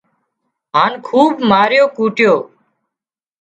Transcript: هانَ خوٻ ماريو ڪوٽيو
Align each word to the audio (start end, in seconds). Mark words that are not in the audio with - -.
هانَ 0.75 0.93
خوٻ 1.07 1.33
ماريو 1.49 1.85
ڪوٽيو 1.97 2.33